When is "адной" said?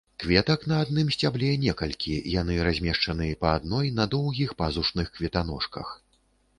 3.61-3.95